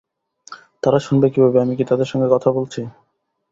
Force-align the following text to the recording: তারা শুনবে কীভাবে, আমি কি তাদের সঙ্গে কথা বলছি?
তারা 0.83 0.99
শুনবে 0.99 1.27
কীভাবে, 1.33 1.57
আমি 1.61 1.73
কি 1.75 1.83
তাদের 1.87 2.07
সঙ্গে 2.11 2.27
কথা 2.33 2.49
বলছি? 2.57 2.81